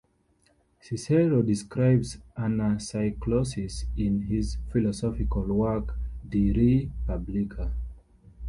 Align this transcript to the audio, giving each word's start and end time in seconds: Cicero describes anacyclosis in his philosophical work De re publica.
Cicero 0.79 1.43
describes 1.43 2.17
anacyclosis 2.35 3.85
in 3.95 4.23
his 4.23 4.57
philosophical 4.73 5.43
work 5.43 5.95
De 6.27 6.51
re 6.53 6.89
publica. 7.05 7.71